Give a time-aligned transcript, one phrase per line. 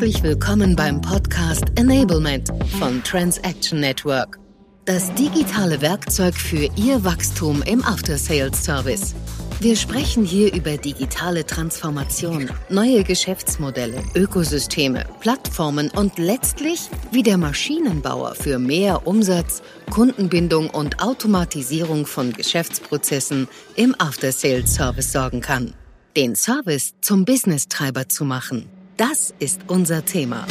[0.00, 4.38] Herzlich willkommen beim Podcast Enablement von Transaction Network.
[4.86, 9.14] Das digitale Werkzeug für Ihr Wachstum im After Sales Service.
[9.60, 18.34] Wir sprechen hier über digitale Transformation, neue Geschäftsmodelle, Ökosysteme, Plattformen und letztlich, wie der Maschinenbauer
[18.36, 25.74] für mehr Umsatz, Kundenbindung und Automatisierung von Geschäftsprozessen im After Sales Service sorgen kann.
[26.16, 28.79] Den Service zum Business-Treiber zu machen.
[29.00, 30.46] Das ist unser Thema.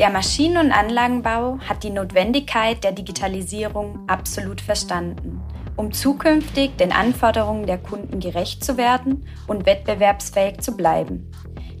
[0.00, 5.40] Der Maschinen- und Anlagenbau hat die Notwendigkeit der Digitalisierung absolut verstanden,
[5.76, 11.30] um zukünftig den Anforderungen der Kunden gerecht zu werden und wettbewerbsfähig zu bleiben.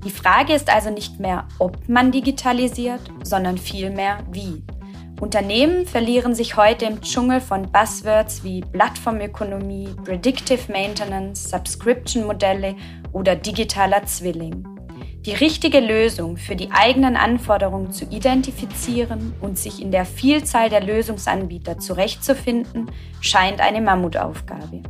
[0.04, 4.62] Die Frage ist also nicht mehr, ob man digitalisiert, sondern vielmehr wie.
[5.20, 12.76] Unternehmen verlieren sich heute im Dschungel von Buzzwords wie Plattformökonomie, Predictive Maintenance, Subscription-Modelle
[13.12, 14.75] oder digitaler Zwilling.
[15.26, 20.80] Die richtige Lösung für die eigenen Anforderungen zu identifizieren und sich in der Vielzahl der
[20.80, 24.84] Lösungsanbieter zurechtzufinden, scheint eine Mammutaufgabe.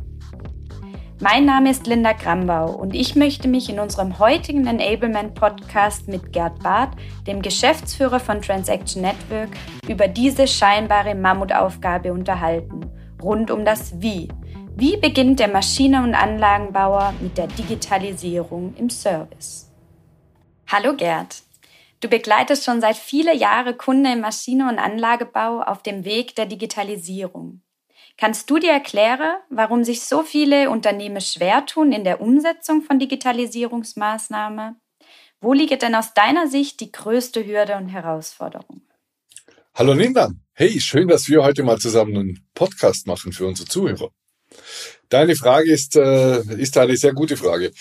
[1.19, 6.31] Mein Name ist Linda Grambau und ich möchte mich in unserem heutigen Enablement Podcast mit
[6.31, 9.49] Gerd Barth, dem Geschäftsführer von Transaction Network,
[9.87, 12.81] über diese scheinbare Mammutaufgabe unterhalten,
[13.23, 14.27] rund um das Wie.
[14.75, 19.66] Wie beginnt der Maschine- und Anlagenbauer mit der Digitalisierung im Service?
[20.69, 21.43] Hallo Gerd.
[22.01, 26.45] Du begleitest schon seit vielen Jahren Kunden im Maschine- und Anlagebau auf dem Weg der
[26.45, 27.61] Digitalisierung.
[28.17, 32.99] Kannst du dir erklären, warum sich so viele Unternehmen schwer tun in der Umsetzung von
[32.99, 34.75] Digitalisierungsmaßnahmen?
[35.39, 38.81] Wo liegt denn aus deiner Sicht die größte Hürde und Herausforderung?
[39.73, 40.31] Hallo Linda.
[40.51, 44.09] Hey, schön, dass wir heute mal zusammen einen Podcast machen für unsere Zuhörer.
[45.09, 47.71] Deine Frage ist, äh, ist eine sehr gute Frage.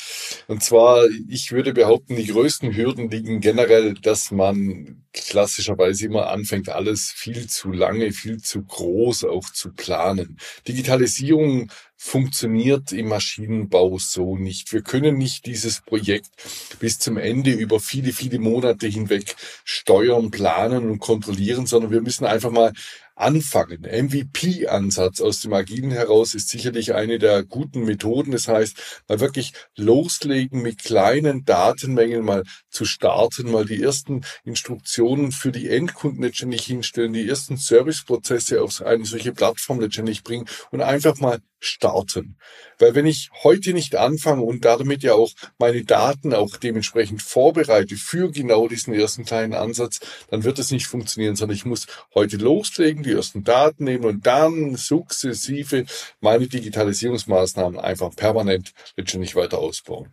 [0.46, 6.68] Und zwar, ich würde behaupten, die größten Hürden liegen generell, dass man klassischerweise immer anfängt,
[6.68, 10.38] alles viel zu lange, viel zu groß auch zu planen.
[10.68, 14.72] Digitalisierung funktioniert im Maschinenbau so nicht.
[14.72, 16.30] Wir können nicht dieses Projekt
[16.78, 19.34] bis zum Ende über viele, viele Monate hinweg
[19.64, 22.72] steuern, planen und kontrollieren, sondern wir müssen einfach mal
[23.14, 23.80] anfangen.
[23.82, 28.32] MVP-Ansatz aus dem Agilen heraus ist sicherlich eine der guten Methoden.
[28.32, 35.32] Das heißt, mal wirklich loslegen mit kleinen Datenmengen, mal zu starten, mal die ersten Instruktionen
[35.32, 40.80] für die Endkunden letztendlich hinstellen, die ersten Serviceprozesse auf eine solche Plattform letztendlich bringen und
[40.80, 42.36] einfach mal starten.
[42.78, 47.96] Weil wenn ich heute nicht anfange und damit ja auch meine Daten auch dementsprechend vorbereite
[47.96, 50.00] für genau diesen ersten kleinen Ansatz,
[50.30, 54.26] dann wird es nicht funktionieren, sondern ich muss heute loslegen, die ersten Daten nehmen und
[54.26, 55.86] dann sukzessive
[56.20, 60.12] meine Digitalisierungsmaßnahmen einfach permanent letztendlich weiter ausbauen.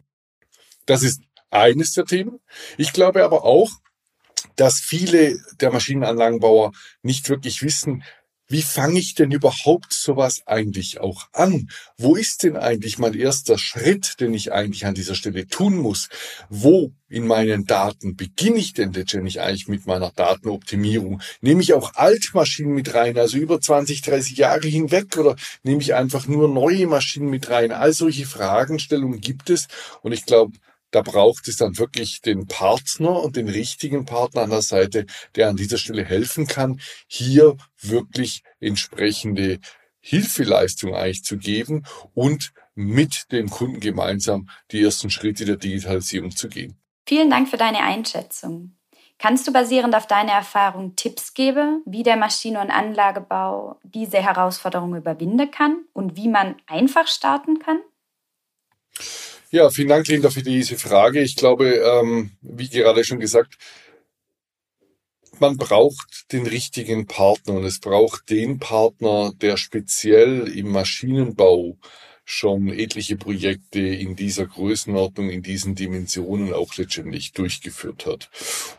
[0.86, 2.40] Das ist eines der Themen.
[2.78, 3.70] Ich glaube aber auch,
[4.56, 6.72] dass viele der Maschinenanlagenbauer
[7.02, 8.04] nicht wirklich wissen,
[8.48, 11.70] wie fange ich denn überhaupt sowas eigentlich auch an?
[11.98, 16.10] Wo ist denn eigentlich mein erster Schritt, den ich eigentlich an dieser Stelle tun muss?
[16.50, 21.22] Wo in meinen Daten beginne ich denn letztendlich eigentlich mit meiner Datenoptimierung?
[21.42, 25.94] Nehme ich auch Altmaschinen mit rein, also über 20, 30 Jahre hinweg oder nehme ich
[25.94, 27.72] einfach nur neue Maschinen mit rein?
[27.72, 29.68] All solche Fragestellungen gibt es
[30.02, 30.58] und ich glaube,
[30.94, 35.06] da braucht es dann wirklich den Partner und den richtigen Partner an der Seite,
[35.36, 39.60] der an dieser Stelle helfen kann, hier wirklich entsprechende
[40.00, 46.48] Hilfeleistung eigentlich zu geben und mit dem Kunden gemeinsam die ersten Schritte der Digitalisierung zu
[46.48, 46.78] gehen.
[47.08, 48.78] Vielen Dank für deine Einschätzung.
[49.18, 54.96] Kannst du basierend auf deine Erfahrung Tipps geben, wie der Maschine- und Anlagebau diese Herausforderung
[54.96, 57.80] überwinden kann und wie man einfach starten kann?
[59.54, 61.22] Ja, vielen Dank, Linda, für diese Frage.
[61.22, 63.60] Ich glaube, ähm, wie gerade schon gesagt,
[65.38, 71.78] man braucht den richtigen Partner und es braucht den Partner, der speziell im Maschinenbau
[72.26, 78.32] schon etliche Projekte in dieser Größenordnung, in diesen Dimensionen auch letztendlich durchgeführt hat.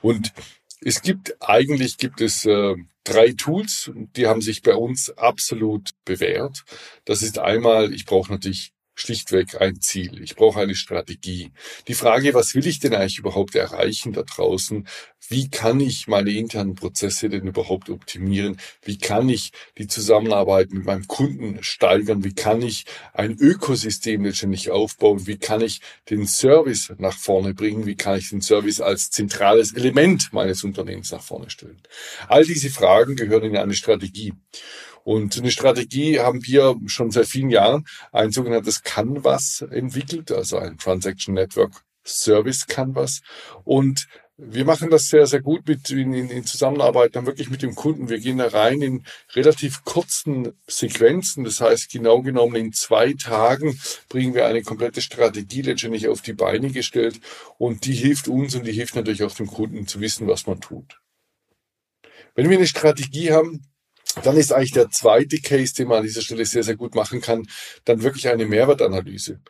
[0.02, 0.32] Und
[0.80, 2.74] es gibt, eigentlich gibt es äh,
[3.04, 6.64] drei Tools, die haben sich bei uns absolut bewährt.
[7.04, 10.22] Das ist einmal, ich brauche natürlich schlichtweg ein Ziel.
[10.22, 11.52] Ich brauche eine Strategie.
[11.88, 14.86] Die Frage, was will ich denn eigentlich überhaupt erreichen da draußen?
[15.28, 18.58] Wie kann ich meine internen Prozesse denn überhaupt optimieren?
[18.82, 22.24] Wie kann ich die Zusammenarbeit mit meinem Kunden steigern?
[22.24, 25.26] Wie kann ich ein Ökosystem letztendlich aufbauen?
[25.26, 25.80] Wie kann ich
[26.10, 27.86] den Service nach vorne bringen?
[27.86, 31.80] Wie kann ich den Service als zentrales Element meines Unternehmens nach vorne stellen?
[32.28, 34.34] All diese Fragen gehören in eine Strategie.
[35.04, 40.78] Und eine Strategie haben wir schon seit vielen Jahren ein sogenanntes Canvas entwickelt, also ein
[40.78, 43.20] Transaction Network Service Canvas.
[43.64, 47.74] Und wir machen das sehr, sehr gut mit, in, in, Zusammenarbeit dann wirklich mit dem
[47.76, 48.08] Kunden.
[48.08, 49.04] Wir gehen da rein in
[49.34, 51.44] relativ kurzen Sequenzen.
[51.44, 53.78] Das heißt, genau genommen in zwei Tagen
[54.08, 57.20] bringen wir eine komplette Strategie letztendlich auf die Beine gestellt.
[57.58, 60.60] Und die hilft uns und die hilft natürlich auch dem Kunden zu wissen, was man
[60.60, 61.00] tut.
[62.34, 63.62] Wenn wir eine Strategie haben,
[64.22, 67.20] dann ist eigentlich der zweite Case, den man an dieser Stelle sehr, sehr gut machen
[67.20, 67.46] kann,
[67.84, 69.40] dann wirklich eine Mehrwertanalyse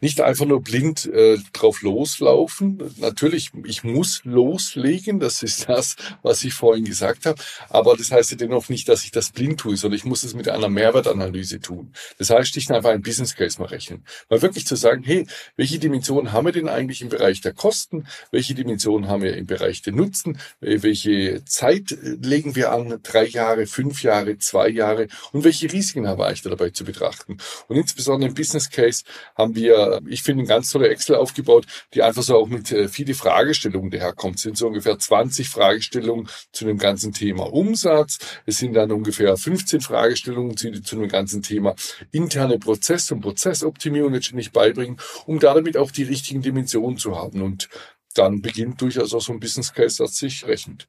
[0.00, 2.82] nicht einfach nur blind äh, drauf loslaufen.
[2.98, 7.40] Natürlich, ich muss loslegen, das ist das, was ich vorhin gesagt habe.
[7.68, 10.34] Aber das heißt ja dennoch nicht, dass ich das blind tue, sondern ich muss es
[10.34, 11.92] mit einer Mehrwertanalyse tun.
[12.18, 14.04] Das heißt, ich einfach einen Business Case mal rechnen.
[14.28, 18.06] Mal wirklich zu sagen, hey, welche Dimensionen haben wir denn eigentlich im Bereich der Kosten?
[18.30, 20.38] Welche Dimensionen haben wir im Bereich der Nutzen?
[20.60, 23.00] Äh, welche Zeit äh, legen wir an?
[23.02, 25.08] Drei Jahre, fünf Jahre, zwei Jahre?
[25.32, 27.38] Und welche Risiken haben wir eigentlich dabei zu betrachten?
[27.68, 29.04] Und insbesondere im Business Case
[29.36, 33.14] haben wir ich finde, ganz tolle Excel aufgebaut, die einfach so auch mit äh, viele
[33.14, 34.36] Fragestellungen daherkommt.
[34.36, 38.18] Es sind so ungefähr 20 Fragestellungen zu dem ganzen Thema Umsatz.
[38.46, 41.74] Es sind dann ungefähr 15 Fragestellungen zu, zu dem ganzen Thema
[42.12, 47.42] interne Prozess- und Prozessoptimierung letztendlich beibringen, um damit auch die richtigen Dimensionen zu haben.
[47.42, 47.68] Und
[48.14, 50.88] dann beginnt durchaus auch so ein Business Case, das sich rechnet.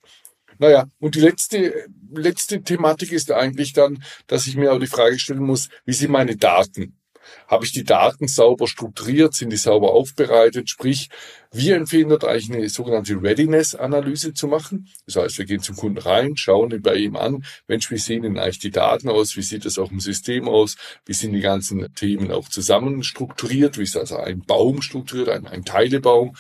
[0.58, 5.18] Naja, und die letzte, letzte Thematik ist eigentlich dann, dass ich mir auch die Frage
[5.18, 6.99] stellen muss, wie sind meine Daten?
[7.48, 9.34] Habe ich die Daten sauber strukturiert?
[9.34, 10.70] Sind die sauber aufbereitet?
[10.70, 11.10] Sprich,
[11.52, 14.88] wir empfehlen dort eigentlich eine sogenannte Readiness-Analyse zu machen.
[15.06, 18.38] Das heißt, wir gehen zum Kunden rein, schauen bei ihm an, Mensch, wie sehen denn
[18.38, 19.36] eigentlich die Daten aus?
[19.36, 20.78] Wie sieht das auch im System aus?
[21.06, 23.78] Wie sind die ganzen Themen auch zusammen strukturiert?
[23.78, 26.36] Wie ist also ein Baum strukturiert, ein, ein Teilebaum?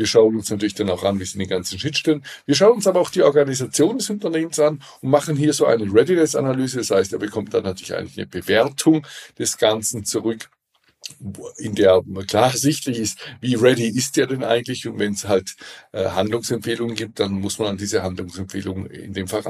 [0.00, 2.24] Wir schauen uns natürlich dann auch an, wie sind die ganzen Schnittstellen.
[2.46, 5.92] Wir schauen uns aber auch die Organisation des Unternehmens an und machen hier so eine
[5.92, 6.78] Readiness-Analyse.
[6.78, 9.06] Das heißt, er bekommt dann natürlich eigentlich eine Bewertung
[9.38, 10.48] des Ganzen zurück
[11.58, 14.86] in der klar sichtlich ist, wie ready ist der denn eigentlich?
[14.86, 15.54] Und wenn es halt
[15.92, 19.42] äh, Handlungsempfehlungen gibt, dann muss man an diese Handlungsempfehlungen in dem Fall.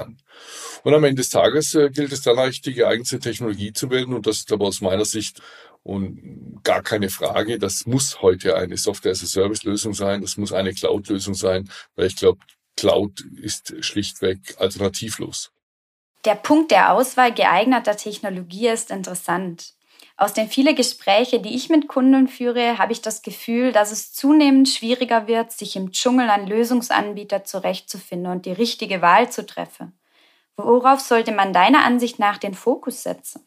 [0.82, 4.12] Und am Ende des Tages äh, gilt es dann eigentlich, die geeignete Technologie zu wählen.
[4.14, 5.42] Und das ist aber aus meiner Sicht
[5.82, 11.70] und gar keine Frage, das muss heute eine Software-as-a-Service-Lösung sein, das muss eine Cloud-Lösung sein,
[11.96, 12.40] weil ich glaube,
[12.76, 15.52] Cloud ist schlichtweg alternativlos.
[16.24, 19.74] Der Punkt der Auswahl geeigneter Technologie ist interessant.
[20.16, 24.12] Aus den vielen Gesprächen, die ich mit Kunden führe, habe ich das Gefühl, dass es
[24.12, 29.98] zunehmend schwieriger wird, sich im Dschungel an Lösungsanbieter zurechtzufinden und die richtige Wahl zu treffen.
[30.56, 33.42] Worauf sollte man deiner Ansicht nach den Fokus setzen?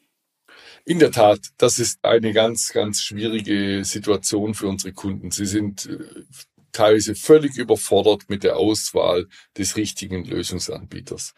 [0.85, 5.31] In der Tat, das ist eine ganz, ganz schwierige Situation für unsere Kunden.
[5.31, 6.23] Sie sind äh,
[6.73, 9.27] teilweise völlig überfordert mit der Auswahl
[9.57, 11.33] des richtigen Lösungsanbieters.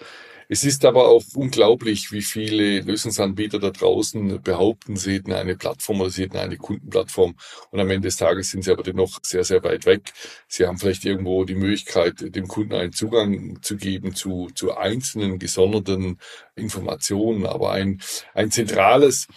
[0.48, 6.02] Es ist aber auch unglaublich, wie viele Lösungsanbieter da draußen behaupten, sie hätten eine Plattform
[6.02, 7.36] oder sie hätten eine Kundenplattform
[7.72, 10.14] und am Ende des Tages sind sie aber dennoch sehr, sehr weit weg.
[10.48, 15.40] Sie haben vielleicht irgendwo die Möglichkeit, dem Kunden einen Zugang zu geben zu, zu einzelnen
[15.40, 16.20] gesonderten
[16.56, 18.02] Informationen, aber ein,
[18.36, 19.28] ein zentrales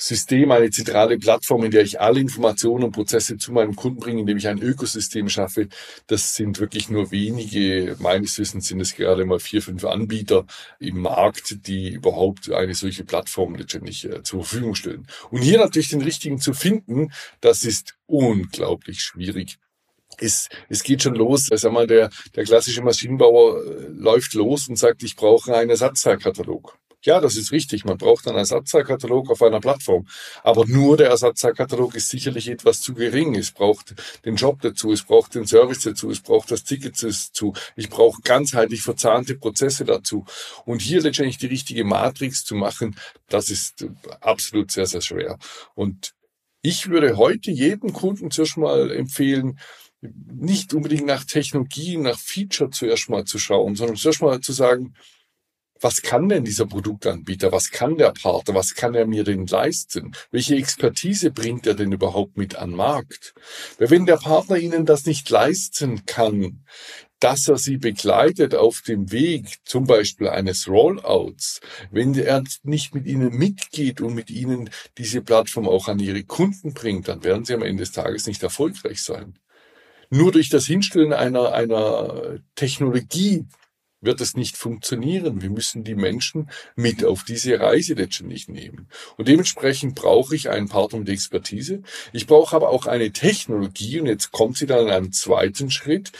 [0.00, 4.20] System, eine zentrale Plattform, in der ich alle Informationen und Prozesse zu meinem Kunden bringe,
[4.20, 5.68] indem ich ein Ökosystem schaffe.
[6.06, 7.96] Das sind wirklich nur wenige.
[7.98, 10.46] Meines Wissens sind es gerade mal vier, fünf Anbieter
[10.78, 15.06] im Markt, die überhaupt eine solche Plattform letztendlich äh, zur Verfügung stellen.
[15.30, 19.58] Und hier natürlich den richtigen zu finden, das ist unglaublich schwierig.
[20.16, 21.48] Es, es geht schon los.
[21.52, 26.78] Sag mal, der, der klassische Maschinenbauer äh, läuft los und sagt, ich brauche einen Ersatzteilkatalog.
[27.02, 27.84] Ja, das ist richtig.
[27.84, 30.06] Man braucht einen Ersatzteilkatalog auf einer Plattform.
[30.42, 33.34] Aber nur der Ersatzteilkatalog ist sicherlich etwas zu gering.
[33.36, 33.94] Es braucht
[34.26, 37.54] den Job dazu, es braucht den Service dazu, es braucht das Ticket dazu.
[37.74, 40.26] Ich brauche ganzheitlich verzahnte Prozesse dazu.
[40.66, 42.96] Und hier letztendlich die richtige Matrix zu machen,
[43.28, 43.86] das ist
[44.20, 45.38] absolut sehr, sehr schwer.
[45.74, 46.12] Und
[46.60, 49.58] ich würde heute jedem Kunden zuerst mal empfehlen,
[50.02, 54.94] nicht unbedingt nach Technologie, nach Feature zuerst mal zu schauen, sondern zuerst mal zu sagen,
[55.80, 60.12] was kann denn dieser Produktanbieter, was kann der Partner, was kann er mir denn leisten?
[60.30, 63.34] Welche Expertise bringt er denn überhaupt mit an Markt?
[63.78, 66.64] Weil wenn der Partner Ihnen das nicht leisten kann,
[67.20, 71.60] dass er sie begleitet auf dem Weg, zum Beispiel eines Rollouts,
[71.90, 76.72] wenn er nicht mit ihnen mitgeht und mit ihnen diese Plattform auch an ihre Kunden
[76.72, 79.38] bringt, dann werden sie am Ende des Tages nicht erfolgreich sein.
[80.08, 83.44] Nur durch das Hinstellen einer, einer Technologie
[84.00, 85.42] wird es nicht funktionieren.
[85.42, 88.88] Wir müssen die Menschen mit auf diese Reise letztendlich nehmen.
[89.16, 91.82] Und dementsprechend brauche ich einen Partner mit Expertise.
[92.12, 96.12] Ich brauche aber auch eine Technologie, und jetzt kommt sie dann in einem zweiten Schritt,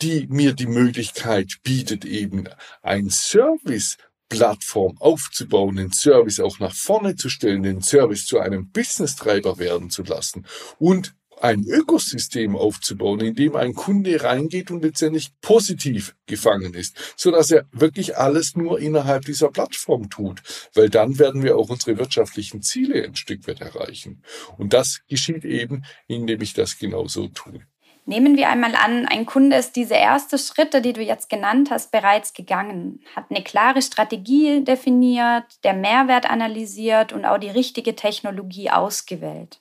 [0.00, 2.44] die mir die Möglichkeit bietet, eben
[2.82, 3.96] ein Service
[4.28, 9.90] Plattform aufzubauen, den Service auch nach vorne zu stellen, den Service zu einem Business-Treiber werden
[9.90, 10.46] zu lassen
[10.78, 17.30] und ein Ökosystem aufzubauen, in dem ein Kunde reingeht und letztendlich positiv gefangen ist, so
[17.30, 20.42] dass er wirklich alles nur innerhalb dieser Plattform tut,
[20.74, 24.22] weil dann werden wir auch unsere wirtschaftlichen Ziele ein Stück weit erreichen.
[24.56, 27.62] Und das geschieht eben, indem ich das genauso tue.
[28.08, 31.90] Nehmen wir einmal an, ein Kunde ist diese ersten Schritte, die du jetzt genannt hast,
[31.90, 38.70] bereits gegangen, hat eine klare Strategie definiert, der Mehrwert analysiert und auch die richtige Technologie
[38.70, 39.60] ausgewählt.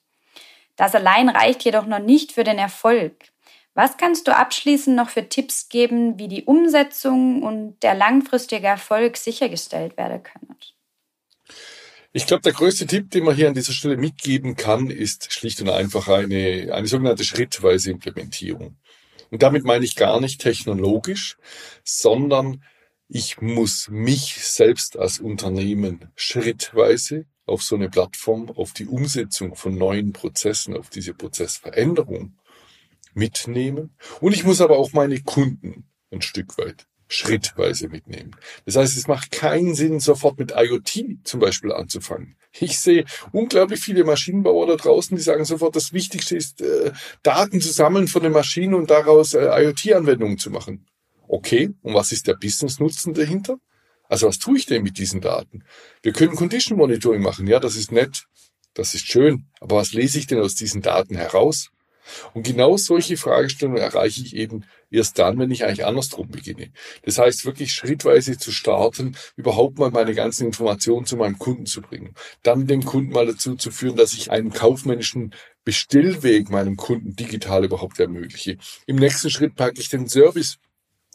[0.78, 3.16] Das allein reicht jedoch noch nicht für den Erfolg.
[3.74, 9.18] Was kannst du abschließend noch für Tipps geben, wie die Umsetzung und der langfristige Erfolg
[9.18, 10.56] sichergestellt werden können?
[12.14, 15.62] Ich glaube, der größte Tipp, den man hier an dieser Stelle mitgeben kann, ist schlicht
[15.62, 18.78] und einfach eine, eine sogenannte schrittweise Implementierung.
[19.30, 21.38] Und damit meine ich gar nicht technologisch,
[21.84, 22.64] sondern
[23.10, 29.76] ich muss mich selbst als Unternehmen schrittweise auf so eine Plattform, auf die Umsetzung von
[29.76, 32.36] neuen Prozessen, auf diese Prozessveränderung
[33.14, 33.96] mitnehmen.
[34.22, 38.36] Und ich muss aber auch meine Kunden ein Stück weit schrittweise mitnehmen.
[38.66, 42.36] Das heißt, es macht keinen Sinn, sofort mit IoT zum Beispiel anzufangen.
[42.60, 46.92] Ich sehe unglaublich viele Maschinenbauer da draußen, die sagen sofort, das Wichtigste ist, äh,
[47.24, 50.86] Daten zu sammeln von den Maschinen und daraus äh, IoT-Anwendungen zu machen.
[51.28, 53.58] Okay, und was ist der Business-Nutzen dahinter?
[54.08, 55.64] Also was tue ich denn mit diesen Daten?
[56.02, 58.26] Wir können Condition Monitoring machen, ja, das ist nett,
[58.74, 61.70] das ist schön, aber was lese ich denn aus diesen Daten heraus?
[62.34, 66.72] Und genau solche Fragestellungen erreiche ich eben erst dann, wenn ich eigentlich andersrum beginne.
[67.04, 71.82] Das heißt, wirklich schrittweise zu starten, überhaupt mal meine ganzen Informationen zu meinem Kunden zu
[71.82, 72.14] bringen.
[72.44, 75.34] Dann den Kunden mal dazu zu führen, dass ich einen kaufmännischen
[75.64, 78.58] Bestellweg meinem Kunden digital überhaupt ermögliche.
[78.86, 80.60] Im nächsten Schritt packe ich den Service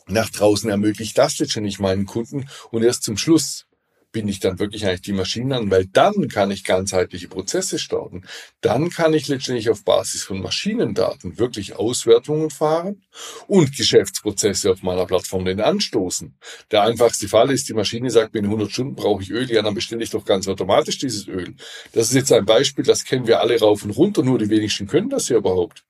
[0.06, 3.66] nach draußen, ermöglicht das letztendlich meinen Kunden und erst zum Schluss
[4.12, 8.22] binde ich dann wirklich eigentlich die Maschinen an, weil dann kann ich ganzheitliche Prozesse starten.
[8.60, 13.02] Dann kann ich letztendlich auf Basis von Maschinendaten wirklich Auswertungen fahren
[13.48, 16.36] und Geschäftsprozesse auf meiner Plattform den anstoßen.
[16.70, 19.62] Der einfachste Fall ist, die Maschine sagt mir, in 100 Stunden brauche ich Öl, ja,
[19.62, 21.54] dann bestelle ich doch ganz automatisch dieses Öl.
[21.92, 24.86] Das ist jetzt ein Beispiel, das kennen wir alle rauf und runter, nur die wenigsten
[24.86, 25.84] können das ja überhaupt.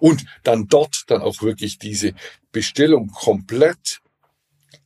[0.00, 2.14] Und dann dort dann auch wirklich diese
[2.52, 4.00] Bestellung komplett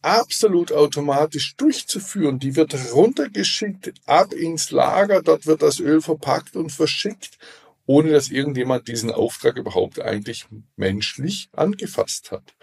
[0.03, 2.39] absolut automatisch durchzuführen.
[2.39, 7.39] Die wird runtergeschickt, ab ins Lager, dort wird das Öl verpackt und verschickt
[7.87, 12.55] ohne dass irgendjemand diesen Auftrag überhaupt eigentlich menschlich angefasst hat.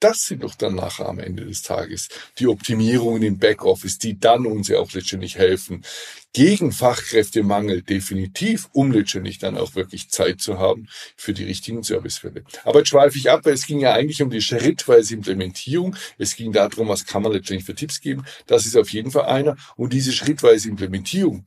[0.00, 2.08] Das sind doch dann nachher am Ende des Tages
[2.38, 5.84] die Optimierungen im Backoffice, die dann uns ja auch letztendlich helfen,
[6.32, 12.44] gegen Fachkräftemangel definitiv, um letztendlich dann auch wirklich Zeit zu haben für die richtigen Servicefälle.
[12.64, 15.96] Aber jetzt schweife ich ab, weil es ging ja eigentlich um die schrittweise Implementierung.
[16.18, 18.24] Es ging darum, was kann man letztendlich für Tipps geben.
[18.46, 19.56] Das ist auf jeden Fall einer.
[19.76, 21.44] Und diese schrittweise Implementierung,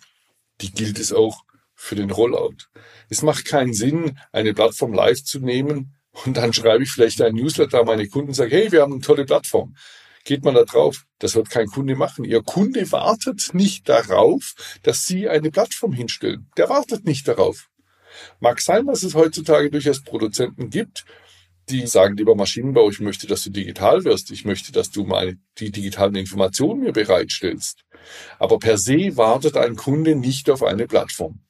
[0.61, 1.43] die gilt es auch
[1.83, 2.69] für den Rollout.
[3.09, 7.35] Es macht keinen Sinn, eine Plattform live zu nehmen und dann schreibe ich vielleicht einen
[7.35, 9.75] Newsletter an meine Kunden und sage, hey, wir haben eine tolle Plattform.
[10.23, 11.03] Geht man da drauf?
[11.19, 12.23] Das wird kein Kunde machen.
[12.23, 16.49] Ihr Kunde wartet nicht darauf, dass Sie eine Plattform hinstellen.
[16.55, 17.69] Der wartet nicht darauf.
[18.39, 21.03] Mag sein, dass es heutzutage durchaus Produzenten gibt,
[21.67, 24.31] die sagen, lieber Maschinenbau, ich möchte, dass du digital wirst.
[24.31, 27.83] Ich möchte, dass du meine, die digitalen Informationen mir bereitstellst.
[28.39, 31.41] Aber per se wartet ein Kunde nicht auf eine Plattform.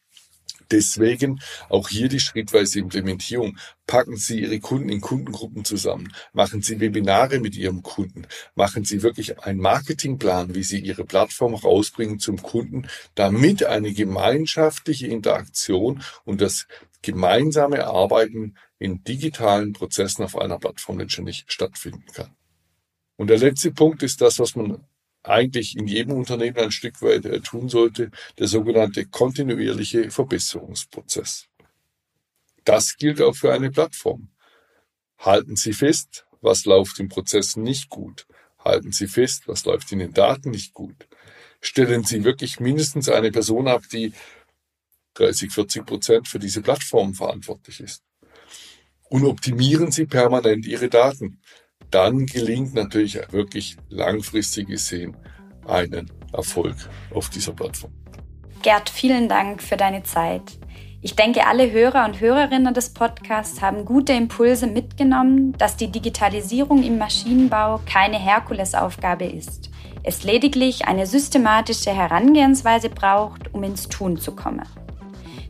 [0.72, 1.40] Deswegen
[1.70, 3.58] auch hier die schrittweise Implementierung.
[3.86, 6.14] Packen Sie Ihre Kunden in Kundengruppen zusammen.
[6.32, 8.28] Machen Sie Webinare mit Ihrem Kunden.
[8.56, 15.08] Machen Sie wirklich einen Marketingplan, wie Sie Ihre Plattform rausbringen zum Kunden, damit eine gemeinschaftliche
[15.08, 16.68] Interaktion und das
[17.02, 22.36] gemeinsame Arbeiten in digitalen Prozessen auf einer Plattform letztendlich stattfinden kann.
[23.16, 24.84] Und der letzte Punkt ist das, was man
[25.24, 31.48] eigentlich in jedem Unternehmen ein Stück weit äh, tun sollte, der sogenannte kontinuierliche Verbesserungsprozess.
[32.66, 34.30] Das gilt auch für eine Plattform.
[35.18, 38.28] Halten Sie fest, was läuft im Prozess nicht gut.
[38.60, 41.08] Halten Sie fest, was läuft in den Daten nicht gut.
[41.62, 44.14] Stellen Sie wirklich mindestens eine Person ab, die
[45.16, 48.04] 30, 40 Prozent für diese Plattform verantwortlich ist.
[49.10, 51.40] Und optimieren Sie permanent Ihre Daten
[51.92, 55.16] dann gelingt natürlich wirklich langfristig gesehen
[55.68, 56.76] einen Erfolg
[57.14, 57.92] auf dieser Plattform.
[58.62, 60.58] Gerd, vielen Dank für deine Zeit.
[61.02, 66.82] Ich denke, alle Hörer und Hörerinnen des Podcasts haben gute Impulse mitgenommen, dass die Digitalisierung
[66.82, 69.70] im Maschinenbau keine Herkulesaufgabe ist.
[70.04, 74.64] Es lediglich eine systematische Herangehensweise braucht, um ins Tun zu kommen.